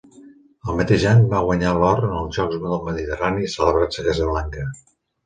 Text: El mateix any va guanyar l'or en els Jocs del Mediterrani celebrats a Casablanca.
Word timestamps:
El 0.71 0.77
mateix 0.77 1.03
any 1.09 1.19
va 1.33 1.41
guanyar 1.49 1.73
l'or 1.79 2.01
en 2.07 2.15
els 2.21 2.31
Jocs 2.39 2.57
del 2.63 2.73
Mediterrani 2.87 3.51
celebrats 3.57 4.01
a 4.01 4.07
Casablanca. 4.09 4.65